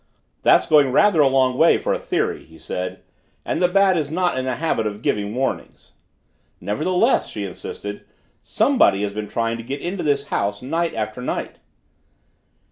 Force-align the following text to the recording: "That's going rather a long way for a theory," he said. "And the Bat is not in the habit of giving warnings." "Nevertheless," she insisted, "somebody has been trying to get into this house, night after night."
"That's 0.41 0.65
going 0.65 0.91
rather 0.91 1.21
a 1.21 1.27
long 1.27 1.55
way 1.59 1.77
for 1.77 1.93
a 1.93 1.99
theory," 1.99 2.43
he 2.43 2.57
said. 2.57 3.03
"And 3.45 3.61
the 3.61 3.67
Bat 3.67 3.97
is 3.97 4.09
not 4.09 4.35
in 4.35 4.45
the 4.45 4.55
habit 4.55 4.87
of 4.87 5.03
giving 5.03 5.35
warnings." 5.35 5.91
"Nevertheless," 6.59 7.27
she 7.27 7.43
insisted, 7.45 8.03
"somebody 8.41 9.03
has 9.03 9.13
been 9.13 9.27
trying 9.27 9.57
to 9.57 9.63
get 9.63 9.79
into 9.79 10.01
this 10.01 10.29
house, 10.29 10.59
night 10.63 10.95
after 10.95 11.21
night." 11.21 11.57